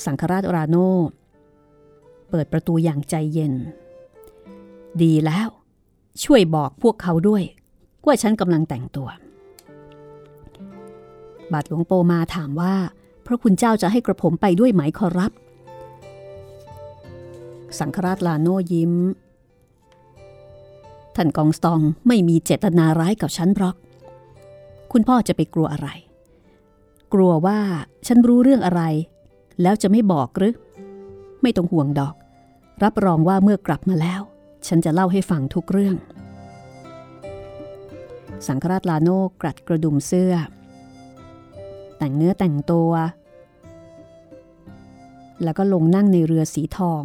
[0.04, 0.76] สังฆราชราโน
[2.36, 3.54] ปิดประตูอย่างใจเย็น
[5.02, 5.48] ดีแล้ว
[6.24, 7.42] ช่วยบอกพวกเขาด้วย
[8.06, 9.08] ว่าฉันกำลังแต่งตัว
[11.52, 12.74] บาทหลวงโปมาถามว่า
[13.26, 15.32] พระคุณเจ้าจะให้กระผมไปด้วยไหมขอรับ
[17.78, 18.92] สังฆราชลาโนยิ้ม
[21.16, 23.76] ท่านกองสตองไม่มีเจตนาร้ายกับฉันหรอก
[24.92, 25.88] คุณพ่อจะไปกลัวอะไร
[27.14, 27.58] กลัวว่า
[28.06, 28.82] ฉันรู้เรื่องอะไร
[29.62, 30.54] แล้วจะไม่บอกหรือ
[31.42, 32.14] ไม่ต้องห่วงดอก
[32.84, 34.20] รับรองว่าเมื่อกลับมาแล้ว
[34.66, 35.96] ฉันจะเล่าให้ฟังทุกเรื่อง
[38.46, 39.10] สังฆราชลาโน
[39.42, 40.34] กรัดกระดุมเสื้อ
[41.98, 42.90] แต่งเนื้อแต่งตัว
[45.42, 47.02] แล้วก็ลงนั่งในเรือสีทอง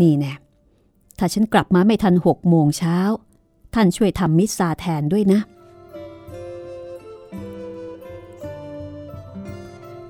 [0.00, 0.32] นี่แน่
[1.18, 2.98] ถ้าฉันกลับมาไม่ทันหกโมงเช้า
[3.74, 5.40] ท่านช่วยทำมิสซาแทนด้วยนะ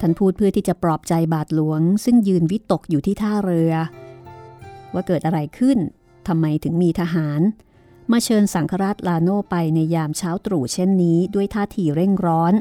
[0.01, 3.73] ท่านพูดเพื่อที่จะปลอบใจบาทหลวง ซึ่งยืนวิตกอยู่ที่ท่าเรือ
[4.95, 5.79] ว่าเกิดอะไรขึ้น
[6.29, 7.41] ทำไมถึงมีทหาร
[8.13, 12.55] มาเชิญสังฆราชลาโนไปในยามเช้าตรู่เช่นนี้ด้วยท่าทีเร่งร้อน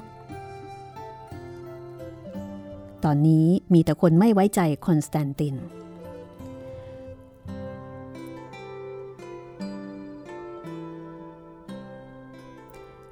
[3.03, 5.55] ตอนนี้มีแต่คนไม่ไว้ใจคอนสแตนติน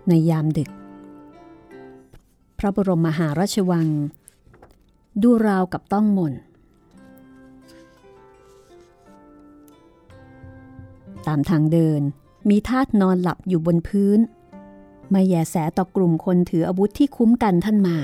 [0.09, 0.69] ในยามดึก
[2.63, 3.87] ระบรมมหาราชวัง
[5.21, 6.33] ดูราวกับต้องมน
[11.27, 12.01] ตามทางเดิน
[12.49, 14.19] มีทาสนอนหลับอยู่บนพื้น
[15.11, 17.97] ไม่แยแสต่อกลุ่มคนถืออาวุธที่คุ้มกันท่านมา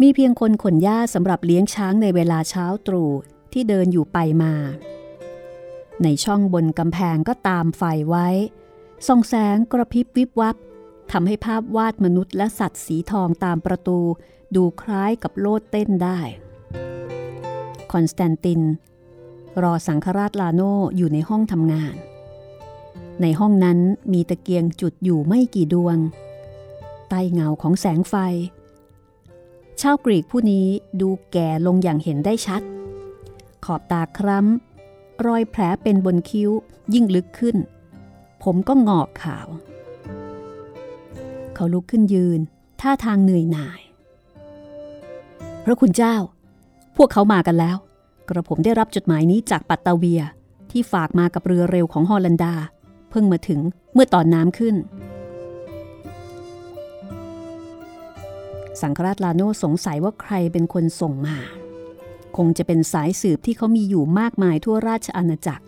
[0.00, 3.10] มีเพียงคนขนหญ้าสำหรับเลี้ยงช้างในเวลาเช้าตรู่
[3.52, 4.54] ที่เดินอยู่ไปมา
[6.02, 8.28] ในช่องบนกำแพงก็ตามไฟไว้
[9.06, 10.56] ส่องแสงกระพริบวิบวับ
[11.12, 13.98] ทำให้ภาพวาดมนุษย์และสัตว์สีทองตามประตู
[14.56, 16.20] ดูคล้ายกับโลดเต้นได้
[17.92, 18.60] คอนสแตนติน
[19.62, 20.60] รอสังฆราชลาโน
[20.96, 21.94] อยู่ในห้องทำงาน
[23.22, 23.78] ในห้องนั้น
[24.12, 25.98] มีตะเกียงจุดอยู่ไม่กี่ดวง
[27.08, 28.14] ใต้เงาของแสงไฟ
[29.80, 30.66] ชาวกรีกผู้นี้
[31.00, 32.62] ดูแก่ลงอย่างเห็นได้ชัด
[33.64, 36.50] ขอบตาคล้ำรอยแผลเป็นบนคิ้ว
[36.94, 37.56] ยิ่งลึกขึ้น
[38.42, 39.48] ผมก็งอกขาว
[41.62, 42.40] เขาลุกขึ้นยืน
[42.80, 43.80] ท่าทางเหนื่อยหน่าย
[45.64, 46.14] พระคุณเจ้า
[46.96, 47.76] พวกเขามากันแล้ว
[48.28, 50.22] กระผมได้รับจดหมายนี้จากปัตตาเวีย
[50.70, 52.54] ที่ฝากมากับเรือเร็วของฮอลันดา
[53.10, 53.60] เพิ่งมาถึง
[53.92, 54.76] เมื่อตอนน้ำขึ้น
[58.80, 61.36] สังฆราชลาโนสงสัยว่าใครเป็นคนส่งมา
[62.36, 65.64] คงจะเป็นสายสืบที่เขามีอยู่มากมายทั่วราชอาณาจักร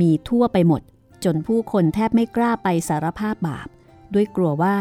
[0.00, 0.82] มีทั่วไปหมด
[1.24, 3.68] จนผู้คนแทบไม่กล้าไปสารภาพบาป
[4.14, 4.76] ด้วยกลัวว่า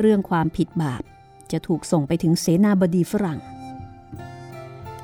[0.00, 1.02] เรื่องความผิดบาป
[1.52, 3.38] จะถูกส่งไปถึงเสนาบดีฝรั่ง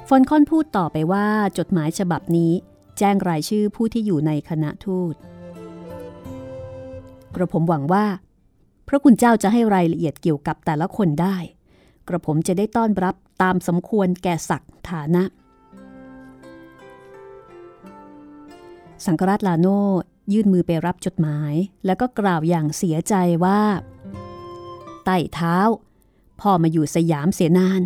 [0.08, 1.26] ฟอนคอนพูดต่อไปว่า
[1.58, 2.52] จดหมายฉบับนี้
[2.98, 5.14] แจ้งรายชื่อผู้ที่อยู่ในคณะทูต
[7.34, 8.06] กระผมหวังว่า
[8.88, 11.36] พระคุณเจ้าจะให้รายละเอียดเกี่ยวกับแต่ละคนได้
[12.08, 15.24] กระผมจะได้ต้อนรับตามสมควรแก่ศักดิ์ฐานะ
[19.06, 19.66] สังกราชลาโน
[20.32, 21.54] ยื่นมือไปรับจดหมาย
[21.86, 23.14] แล้วก็กล่าวอย่างเสียใจ
[23.44, 23.60] ว่า
[25.04, 25.56] ไต่เท้า
[26.40, 27.82] พ่อมาอยู่สยามเสียนาน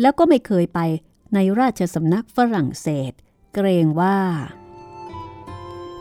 [0.00, 0.80] แล้วก็ไม่เคยไป
[1.34, 3.12] ในราชสำนักฝรั่งเศส
[3.54, 4.18] เกรงว่า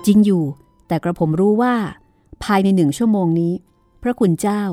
[0.05, 0.43] จริงอยู่
[0.87, 1.75] แต่กระผมรู้ว่า
[2.43, 3.53] ภายในหนึ่งชั่วโมงนี้
[4.01, 4.63] พระคุณเจ้า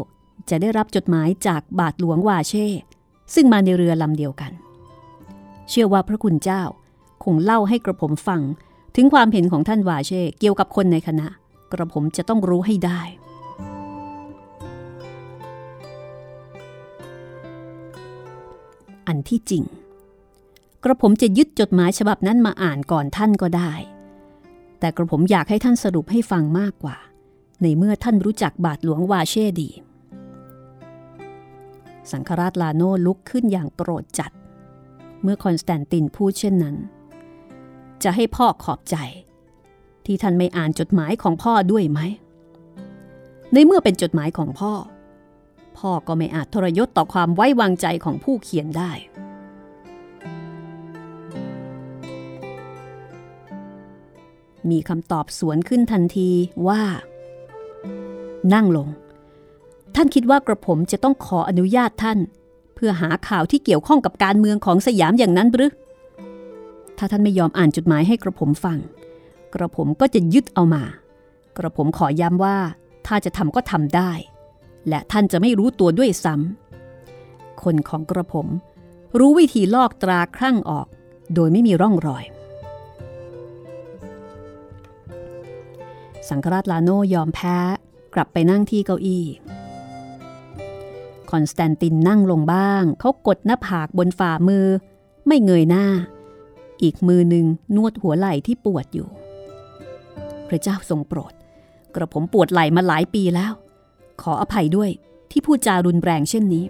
[0.50, 2.66] จะได้รับจดหมายจากบาทหลวงวาเช่
[3.34, 4.52] ซึ่งมาในเรือลำเดียวกัน
[5.68, 6.62] เชื่อว่าพระคุณเจ้า
[7.24, 8.40] คงเล่าให้กระผมฟัง
[8.96, 11.26] ถึงความเห็นของท่านวาเช่เกี่ยวกับคนในคณะ
[11.72, 13.00] กระผมจะต้องรู้ให้ได้
[19.06, 19.64] อันที่จริง
[20.84, 23.72] กระผมจะยึดจดหมายฉบับนั้นมาอ่านก่อนท่านก็ได้
[24.78, 26.96] แต่กระผมอยากให้ท่านสรุปให้ฟังมากกว่า
[27.62, 29.70] ในเมื่อท่านรู้จักบาทหลวงวาเช่ดี
[32.10, 34.30] สังฆราชลาโนลุกขึ้นอย่างโกรธจัด
[35.22, 36.76] เมื่อคอนสแตนตินพูดเช่นนั้น
[38.02, 38.96] จะให้พ่อขอบใจ
[40.06, 42.00] ที่ท่านไม่อ่านจดหมายของพ่อด้วยไหม
[43.52, 44.72] ในเมื่อเป็นจดหมายของพ่อ
[45.78, 48.92] พ่อก็ไม่อาจทรยศต่อความไว้วางใจของผู้เขียนได้
[54.70, 56.30] มีคำตอบสวนขึ้นทันที
[56.68, 56.82] ว่า
[58.54, 58.88] นั่งลง
[59.94, 62.18] ท่านคิดว่ากระผมจะต้องขออนุญาตท่าน
[62.74, 65.70] เพื่อหาข่าวที่เกี่ยวข้องกับการเมืองของสยามอย่างนั้นหรือ
[66.98, 68.78] ถ้าท่านไม่ยอมอ่านจดหมายให้กระผมฟัง
[69.54, 70.84] กระผมก็จะยึดเอามา
[71.56, 72.56] กระผมขอย้ำว่า
[73.06, 74.10] ถ้าจะทำก็ทำได้
[74.88, 78.46] และท่านจะไม่รู้ตัวด้วยซ้ำคนของกระผม
[79.18, 80.86] รู้วิธีลอกตราครั่งออก
[81.34, 82.24] โดยไม่มีร่องรอย
[86.28, 87.58] สังฆราชลาโนยอมแพ้
[88.14, 89.24] กลับไปนั่งที่เก้าอี้
[91.30, 94.66] คอนสแตนตินนั่งลงบ้าง เขากดหน้าผากบนฝ่ามือ
[95.26, 95.86] ไม่เงยหน้า
[96.84, 99.08] อีกมือหนึ่งนวดหัวไหล่ที่ปวดอยู่
[100.48, 101.32] พระเจ้าทรงโปรด
[101.94, 103.52] กระผมปวดไหล่มาหลายปีแล้ว
[104.22, 104.90] ขออภัยด้วย
[105.30, 106.64] ที่พูดจารุนแรงเช่นนี้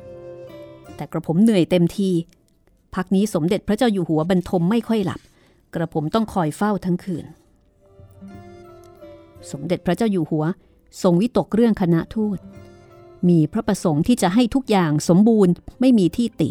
[0.96, 2.10] แต่กระผมเหนื่อยเต็มที
[2.94, 5.20] พักนี้สมเด็จพระเจ้าอยู่หัวบรรทมไม่ค่อยหลับ
[5.74, 7.24] กระผมต้องคอยเฝ้าทั้งคืน
[9.50, 10.44] สมเด็จพระเจ้าอยู่หัว
[11.02, 12.38] ทรงวิตกเรื่องคณะทูต
[13.28, 16.50] มีพระประสงค์ที่จะให้ทุกอย่างสมบูรณ์ไม่มีที่ติ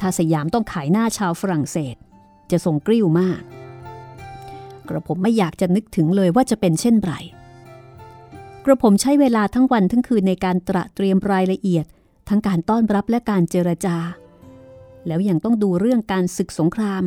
[0.00, 1.96] ถ้าสยามต้องขายหน้าชาวฝรั่งเศส
[2.52, 3.40] จะทรงกริ้วมาก
[4.88, 7.12] กระผมไม่อยากจะนึกถึงเลยว่าจะเป็นเช่นไร
[8.64, 11.84] กระผมใช้เวลาทั้งวันทั้งคืนในการตระเตรียมรายละเอียด
[12.28, 13.96] ทั้งการต้อนรับและการเจรจา
[15.06, 17.02] แล้วยังต้องดูเรื่องการศึกสงคราม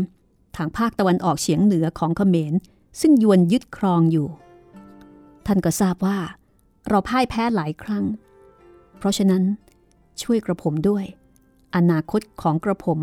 [0.56, 2.54] ทางภาคตะวันออกเฉียงเหนือของเขมร
[3.02, 4.28] ซึ่งยวนยึดครองอยู่
[5.46, 6.18] ท่านก็ทราบว่า
[6.88, 8.06] เราพ่ายแพ้หลายครั้ง
[8.98, 9.44] เพราะฉะนั้น
[10.22, 11.06] ช่วยกระผมด้วย
[11.76, 13.00] อนาคตของกระผม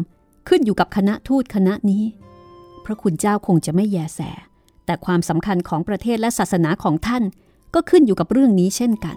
[0.48, 2.04] ขึ้นอยู่กับคณะทูตคณะนี้
[2.90, 4.20] ระคุณเจ้าคงจะไม่แยแส
[4.86, 7.22] แต่ความสำคัญของประเทศและศาสนาของท่าน
[7.74, 9.16] ก็ขึ้นอยู่กับเรื่องนี้เช่นกัน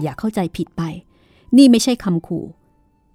[0.00, 0.82] อย่าเข้าใจผิดไป
[1.56, 2.44] นี่ไม่ใช่คำขู่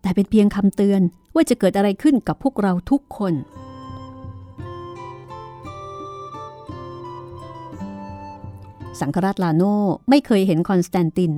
[0.02, 1.02] แต่เป็นเพียงคำเตือน
[1.34, 3.34] ว่าจะเกิดอะไรขึ้นกับพวกเราทุกคน
[9.00, 9.64] สังฆราชลาโน
[10.10, 11.32] ไม่เคยเห็นคอนสแตนติน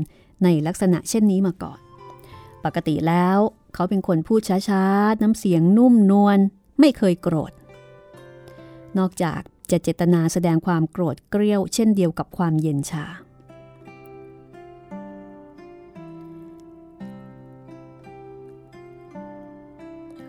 [0.43, 1.79] ในลักษณะเช่นนี้มาก่อน
[2.65, 3.37] ปกติแล้ว
[3.73, 6.39] เขาเป็นคนพูดช้าๆ น้ำเสียงนุ่มนวล
[6.79, 7.51] ไม่เคยโกรธ
[8.97, 13.05] นอกจากจะเจตนาแสดงความโกรธเกรี้ยว เช่นเดียวกับความเย็นชา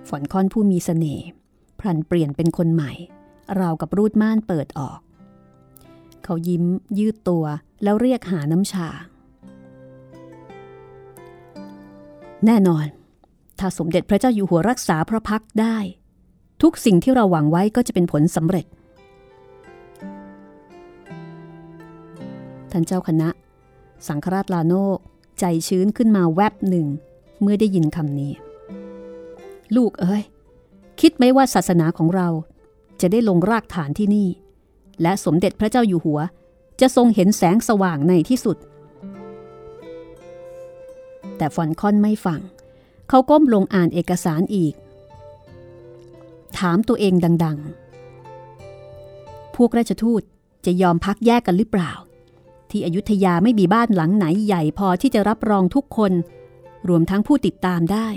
[0.09, 1.27] ฝอนค่อนผู้มีสเสน่ห์
[1.81, 2.93] พลันเปลี่ยนเป็นคนใหม่
[3.61, 5.01] ราวกับรูดม่านเปิดออก
[6.25, 6.65] เขายิ้ม
[6.99, 7.45] ยืดตัว
[7.83, 8.89] แล้วเรียกหาน้ำชา
[12.47, 12.87] แน่นอน
[13.59, 15.77] ถ้าสมเด็จพระเจ้าอยู่หัวรักษาพระพักได้
[16.63, 18.67] ทุกสิ่งที่เราหวังไว้ก็จะเป็นผลสำเร็จ
[22.71, 23.29] ท่านเจ้าคณะ
[24.09, 24.99] สังฆราชลาโนก
[25.41, 26.87] ใจชื้นขึ้นมาแวบหนึ่ง
[27.41, 28.33] เมื่อได้ยินคำนี้
[29.77, 30.23] ลูกเอ้ย
[31.01, 32.29] คิดไหมว่าศาสนาของเรา
[33.01, 34.29] จะได้ลงรากฐานที่นี่
[35.03, 36.21] และสมเด็จพระเจ้าอยู่หัว
[36.81, 38.57] จะทรงเห็นแสงสว่างในที่สุด
[41.37, 42.41] แต่ฟอนคอนไม่ฟัง
[43.09, 44.75] เขาก้มลงอ่านเอกสารอีก
[46.61, 47.59] ถามตัวเองดัง
[48.37, 50.23] ๆ พวกราชทูต
[50.67, 51.93] จะยอมพักแยกกันหรือเปล่า
[52.71, 56.13] ที่อยุธยาไม่มีบ้านหลังไหนใหญ่พอที่จะรับรองทุกคน
[56.89, 58.09] รวมทั้งผู้ติดตามได้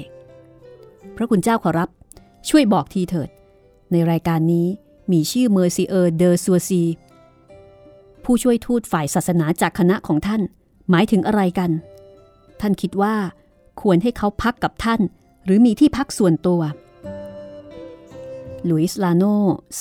[1.16, 1.90] พระคุณเจ้าขอรับ
[2.50, 3.30] ช่วยบอกทีเถิด
[3.92, 4.68] ในรายการนี้
[5.12, 6.84] มีชื่อเมอร์ซิเออร์เดอซัวซี
[8.24, 10.42] ผู้ช่วยทูตฝ่ายศาสนาจากคณะของท่าน
[10.90, 11.72] หมายถึงอะไรกัน
[12.62, 13.16] ท่านคิดว่า
[13.82, 15.02] ควรให้เขาพักกับท่าน
[15.46, 16.62] หรือมีที่พักส่วนตัว
[18.70, 19.24] ลุยส์ลาโน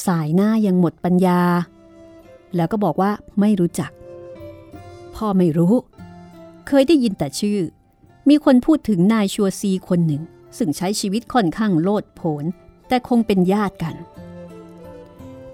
[0.06, 1.40] สายหน้ายังหมดปัญญา
[2.56, 3.10] แล้วก็บอกว่า
[3.40, 3.90] ไม่รู้จัก
[5.14, 5.74] พ่อไม่รู้
[6.66, 7.58] เคยได้ยินแต่ชื่อ
[8.28, 10.22] มีคนพูดถึงนายชัวซีคนหนึ่ง
[10.58, 12.44] ซึ่งใช้ชีวิตค่อนข้างโลดโผน
[12.88, 13.94] แต่คงเป็นญาติกัน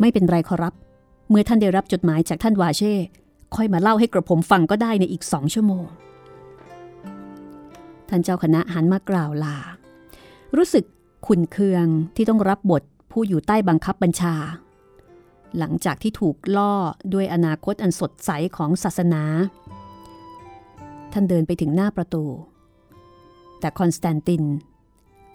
[0.00, 0.74] ไม่เป็นไรขอรับ
[1.28, 2.94] เมื่อท่านได้รับจดหมายจากท่านวาเช่
[3.54, 5.84] ค่อยมาเล่าให้กระผมฟังก็ได้ในอีกสองชั่วโมง
[8.08, 9.56] ท่านเจ้าคณะหันมากล่าวลา
[10.56, 10.84] รู้สึก
[11.26, 14.34] ขุนเคืองที่ต้องรับบท ผู้อยู่ใต้บังคับบัญชา
[15.59, 16.74] หลังจากที่ถูกล่อ
[17.12, 19.22] ด้วยอนาคตอันสดใสของศาสนา
[21.12, 22.24] ท่านเดินไปถึงหน้าประตู
[23.61, 24.42] แต่คอนสแตนติน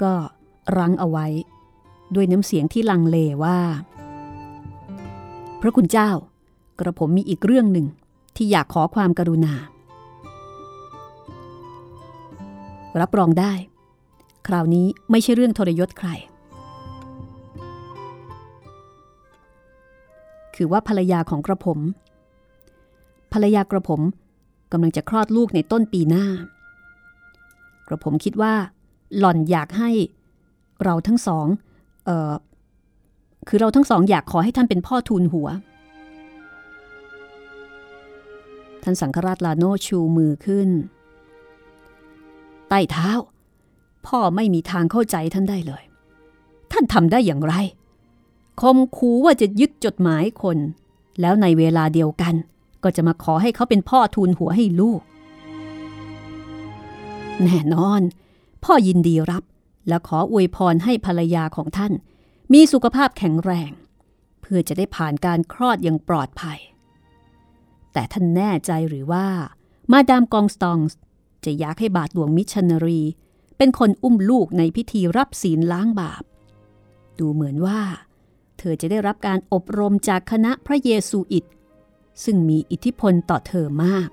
[0.02, 0.14] ก็
[0.78, 1.28] รั้งเอาไว้
[2.16, 3.60] ด้วยน้ำเสียงที่ลังเลว่า
[5.62, 6.10] พระคุณเจ้า
[6.80, 7.88] กระผมมีอีกเรื่องหนึ่ง
[8.36, 9.54] ที่อยากขอความกรุณา
[13.02, 13.54] รับรองได้
[14.48, 16.10] คราวนี้ไม่ใช่เรื่องทรยศใคร
[20.56, 21.80] คือว่าภรรยาของกระผม
[23.34, 24.02] ภรรยากระผม
[24.72, 26.26] กำลังจะคลอดลูกในต้นปีหน้า
[27.88, 28.54] กระผมคิดว่า
[29.18, 29.92] หล่อนอยากให้
[30.84, 31.48] เราทั้งสอง
[32.06, 32.34] เออ
[33.48, 35.48] คือเราทั้งสองอยากขอให้ท่านเป็นพ่อทูลหัว
[38.84, 40.70] ท่านสังฆราชลาโนชูมือขึ้น
[42.70, 43.10] ใต้เท้า
[44.08, 45.84] พ่อไม่มีทางเข้าใจท่านได้เลย
[46.72, 47.54] ท่านทำได้อย่างไร
[48.62, 50.58] คมคูว่าจะยึดจดหมายคน
[51.22, 52.36] แล้วในเวลาเดียวกัน
[52.84, 55.02] ก็จะมาขอให้เขาเป็นพ่อทูลหัวให้ลูก
[57.44, 58.02] แน่นอน
[58.64, 59.44] พ่อยินดีรับ
[59.88, 61.94] และขออวยพรให้ภรรยาของท่าน
[62.54, 63.72] มีสุขภาพแข็งแรง
[64.42, 66.60] เพื่อจะได้ผ่านการคลอดอย่างปลอดภัย
[67.94, 69.28] แต่ท่านแน่ใจหรือว่า
[69.92, 70.80] มาดามกองสตอง
[71.46, 73.02] จะอยากให้บาทหลวงมิชันนารี
[73.58, 76.24] เป็นคนอุ้มลูกในพิธีรับศีลล้างบาป
[77.20, 77.80] ดูเหมือนว่า
[78.64, 81.46] ธอจะได้รับการอบรมจากคณะพระเยซูอิต
[82.24, 84.10] ซึ่งมีอิทธิพลต่อเธอมาก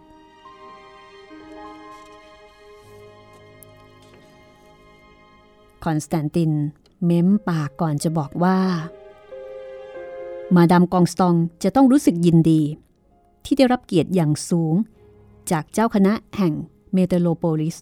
[5.84, 6.52] คอนสแตนติน
[7.04, 8.58] เม้มปากก่อนจะบอกว่า
[10.54, 12.62] มาดามกองสตองจะต้องรู้สึกยินดี
[13.44, 14.74] ที่ได้รับเกียรติอย่างสูง
[15.50, 16.52] จากเจ้าคณะแห่ง
[16.92, 17.76] เมเทโลโปลิส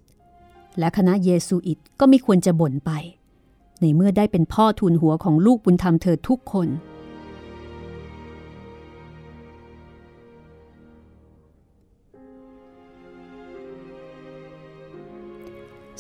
[0.79, 2.91] และคณะเยซูอิตก็ไม่ควรจะบ่นไป
[3.81, 6.69] ในเมื่อได้เป็นพ่อทูลหัวของลูกบุญธรรมเธอทุกคน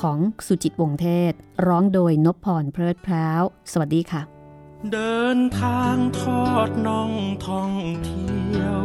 [0.00, 1.32] ของสุจิตวงเทศ
[1.66, 4.22] ร้องโดยนพพรเพลิดพร้าว สวัสดีค่ะ
[4.92, 7.12] เดินทางทอดน่อง
[7.46, 7.72] ท่อง
[8.04, 8.82] เที่ยว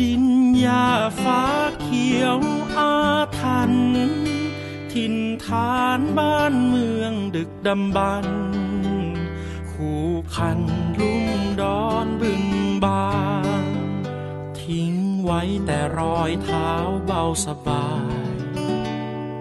[0.00, 0.24] ดิน
[0.64, 0.86] ยา
[1.22, 1.42] ฟ้า
[1.80, 2.38] เขียว
[2.76, 2.92] อา
[3.38, 3.72] ทัน
[4.92, 8.26] ถิ่นฐานบ้านเมืองดึกดำบรร
[9.76, 10.60] คู่คัน
[11.00, 12.44] ลุ่มดอนบึง
[12.84, 13.10] บา
[13.64, 13.66] น
[14.60, 16.70] ทิ้งไว้แต่รอยเท้า
[17.06, 17.88] เบาสบา
[18.32, 18.34] ย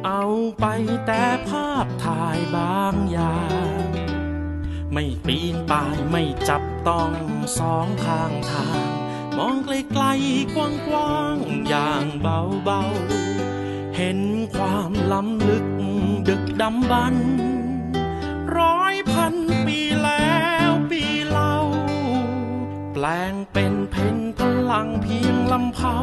[0.05, 0.25] เอา
[0.59, 0.65] ไป
[1.05, 3.41] แต่ภาพถ่ายบางอย่า
[3.81, 3.83] ง
[4.93, 7.11] ไม่ปีนป่ายไม่จับต้อง
[7.57, 8.87] สองข้างทาง
[9.37, 10.57] มองไกลๆก
[10.93, 14.19] ว้างๆอย่างเบาๆ เห็น
[14.55, 15.65] ความล้ำลึก
[16.27, 17.54] ดึกดำบรรพ์
[18.59, 19.35] ร้อยพัน
[19.65, 20.35] ปีแล้
[20.67, 21.55] วปีเล่า
[22.93, 24.39] แปลงเป็นเพนพ
[24.71, 25.97] ลังเพียงลำเผา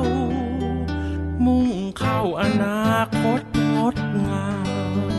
[1.45, 3.41] มุ่งเข้าอนาคต
[3.77, 3.97] งด
[4.27, 5.12] งาม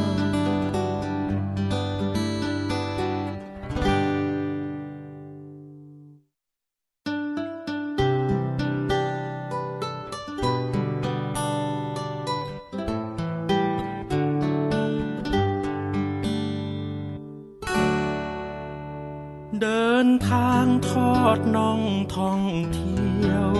[20.29, 21.81] ทางทอดน่อง
[22.15, 22.41] ท่อง
[22.73, 23.53] เที่ยว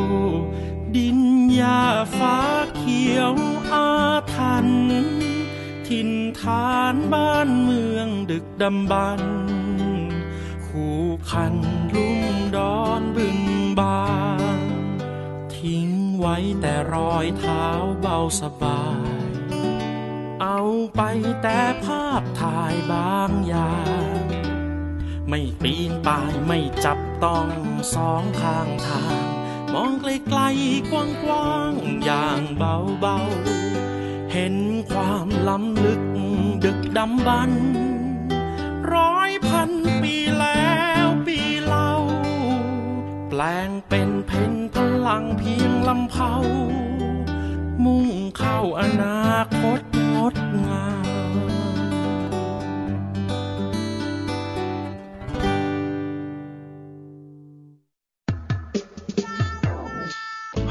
[0.95, 1.20] ดิน
[1.60, 1.82] ยา
[2.18, 2.38] ฟ้า
[2.76, 3.34] เขียว
[3.72, 3.89] อา
[4.34, 4.68] ทัน
[5.88, 9.22] ถิ่นฐานบ้านเมืองดึกดำบรร
[10.66, 10.99] คู่
[11.30, 11.56] คัน
[11.93, 12.26] ลุ่ม
[12.56, 13.39] ดอนบึง
[13.80, 14.06] บา
[14.60, 14.62] น
[15.56, 15.89] ทิ้ง
[16.20, 17.66] ไว้แต่รอยเท้า
[18.01, 19.14] เบาสบาย
[20.41, 20.62] เอา
[20.95, 21.01] ไป
[21.41, 23.74] แต่ภาพถ่ายบางอย่า
[24.22, 24.32] ง
[25.36, 27.47] ไม่ปีนป่ายไม่จับต้อง
[27.93, 29.23] สองข้างทาง
[29.73, 30.93] มองไกลๆก
[31.29, 34.55] ว้างๆอย่างเบาๆ เห็น
[34.91, 36.01] ความล้ำลึก
[36.63, 37.65] ดึกดำบรรพ์
[38.93, 39.69] ร้อยพัน
[40.03, 40.73] ปีแล้
[41.03, 41.91] วปีเล่า
[43.29, 44.75] แปลงเป็นเพนพ
[45.07, 46.34] ลังเพียงลำเผา
[47.84, 48.07] มุ่ง
[48.38, 49.79] เข้าอนาคต
[50.15, 51.03] งดงาม